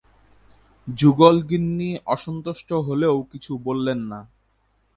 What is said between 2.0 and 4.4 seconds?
অসন্তুষ্ট হলেও কিছু বললেন না।